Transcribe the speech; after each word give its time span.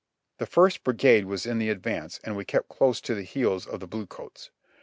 The 0.39 0.47
First 0.47 0.83
Brigade 0.83 1.25
was 1.25 1.45
in 1.45 1.59
the 1.59 1.69
advance, 1.69 2.19
and 2.23 2.35
we 2.35 2.43
kept 2.43 2.69
close 2.69 2.99
to 3.01 3.13
the 3.13 3.21
heels 3.21 3.67
of 3.67 3.81
the 3.81 3.87
blue 3.87 4.07
coats. 4.07 4.49